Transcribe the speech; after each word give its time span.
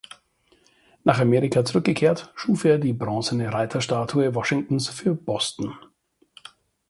Nach 1.03 1.19
Amerika 1.19 1.63
zurückgekehrt, 1.63 2.31
schuf 2.33 2.65
er 2.65 2.79
die 2.79 2.91
bronzene 2.91 3.53
Reiterstatue 3.53 4.33
Washingtons 4.33 4.89
für 4.89 5.13
Boston. 5.13 5.75